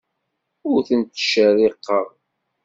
Ur 0.71 0.79
tent-ttcerriqeɣ. 0.87 2.07